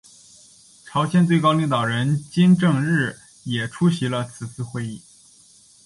[0.83, 5.03] 朝鲜最高领导人金正日也出席了此次会议。